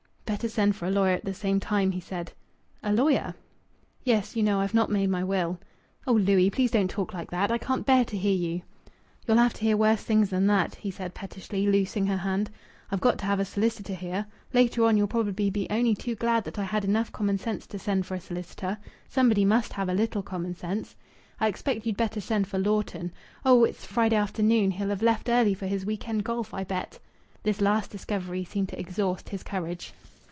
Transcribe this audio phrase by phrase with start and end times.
[0.23, 2.31] "Better send for a lawyer at the same time," he said.
[2.81, 3.35] "A lawyer?"
[4.05, 4.33] "Yes.
[4.33, 5.59] You know I've not made my will."
[6.07, 6.49] "Oh, Louis!
[6.49, 7.51] Please don't talk like that!
[7.51, 8.61] I can't bear to hear you."
[9.27, 12.49] "You'll have to hear worse things than that," he said pettishly, loosing her hand.
[12.89, 14.25] "I've got to have a solicitor here.
[14.53, 17.77] Later on you'll probably be only too glad that I had enough common sense to
[17.77, 18.77] send for a solicitor.
[19.09, 20.95] Somebody must have a little common sense.
[21.41, 23.11] I expect you'd better send for Lawton....
[23.43, 23.65] Oh!
[23.65, 26.99] It's Friday afternoon he'll have left early for his week end golf, I bet."
[27.43, 29.91] This last discovery seemed to exhaust his courage.